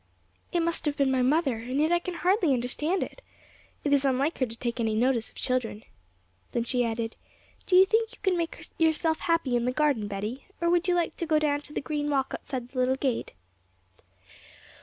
'It 0.51 0.61
must 0.61 0.85
have 0.85 0.97
been 0.97 1.11
my 1.11 1.21
mother, 1.21 1.57
and 1.59 1.79
yet 1.79 1.91
I 1.91 1.99
can 1.99 2.15
hardly 2.15 2.53
understand 2.55 3.03
it. 3.03 3.21
It 3.83 3.93
is 3.93 4.03
unlike 4.03 4.39
her 4.39 4.47
to 4.47 4.57
take 4.57 4.79
any 4.79 4.95
notice 4.95 5.29
of 5.29 5.35
children.' 5.35 5.83
Then 6.53 6.63
she 6.63 6.83
added, 6.83 7.15
'Do 7.67 7.75
you 7.75 7.85
think 7.85 8.11
you 8.11 8.17
can 8.23 8.35
make 8.35 8.65
yourself 8.79 9.19
happy 9.19 9.55
in 9.55 9.65
the 9.65 9.71
garden, 9.71 10.07
Betty, 10.07 10.47
or 10.59 10.71
would 10.71 10.87
you 10.87 10.95
like 10.95 11.15
to 11.17 11.27
go 11.27 11.37
down 11.37 11.61
the 11.69 11.81
green 11.81 12.09
walk 12.09 12.31
outside 12.33 12.69
the 12.69 12.79
little 12.79 12.95
gate?' 12.95 13.33